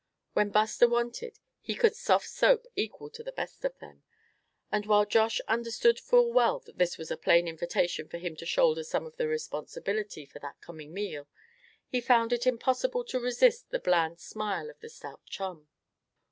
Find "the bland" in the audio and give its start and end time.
13.69-14.19